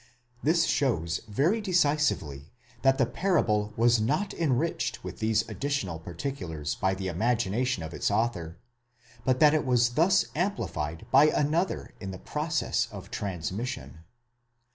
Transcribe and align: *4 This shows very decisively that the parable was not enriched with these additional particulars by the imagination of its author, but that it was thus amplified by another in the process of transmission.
*4 0.01 0.05
This 0.41 0.65
shows 0.65 1.21
very 1.27 1.61
decisively 1.61 2.51
that 2.81 2.97
the 2.97 3.05
parable 3.05 3.71
was 3.77 4.01
not 4.01 4.33
enriched 4.33 5.03
with 5.03 5.19
these 5.19 5.47
additional 5.47 5.99
particulars 5.99 6.73
by 6.73 6.95
the 6.95 7.07
imagination 7.07 7.83
of 7.83 7.93
its 7.93 8.09
author, 8.09 8.57
but 9.25 9.39
that 9.39 9.53
it 9.53 9.63
was 9.63 9.89
thus 9.89 10.25
amplified 10.33 11.05
by 11.11 11.25
another 11.27 11.93
in 11.99 12.09
the 12.09 12.17
process 12.17 12.87
of 12.91 13.11
transmission. 13.11 13.99